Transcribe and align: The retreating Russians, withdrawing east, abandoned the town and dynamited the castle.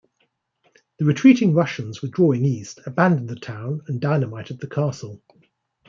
The 0.97 1.05
retreating 1.05 1.53
Russians, 1.53 2.01
withdrawing 2.01 2.43
east, 2.43 2.79
abandoned 2.87 3.29
the 3.29 3.35
town 3.35 3.81
and 3.85 4.01
dynamited 4.01 4.59
the 4.59 4.65
castle. 4.67 5.21